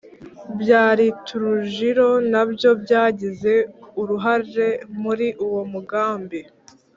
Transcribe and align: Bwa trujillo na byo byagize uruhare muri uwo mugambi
Bwa 0.59 0.83
trujillo 1.27 2.09
na 2.31 2.41
byo 2.51 2.71
byagize 2.83 3.53
uruhare 4.01 4.67
muri 5.01 5.27
uwo 5.45 5.61
mugambi 5.71 6.39